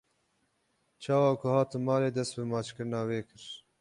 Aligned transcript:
Çawa 1.03 1.31
ku 1.39 1.47
hatin 1.55 1.81
malê 1.87 2.09
dest 2.15 2.33
bi 2.37 2.43
maçkirina 2.51 2.99
wê 3.09 3.19
kir. 3.29 3.43